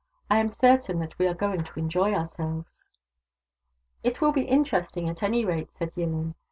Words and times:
I 0.31 0.39
am 0.39 0.49
certain 0.49 0.97
that 1.01 1.19
we 1.19 1.27
are 1.27 1.35
going 1.35 1.63
to 1.63 1.77
enjoy 1.79 2.11
ourselves."" 2.15 2.89
It 4.03 4.19
will 4.19 4.31
be 4.31 4.45
interesting, 4.45 5.07
at 5.07 5.21
any 5.21 5.45
rate," 5.45 5.71
said 5.73 5.93
Yillin. 5.93 6.33